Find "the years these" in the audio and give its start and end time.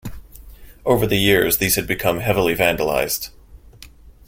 1.05-1.75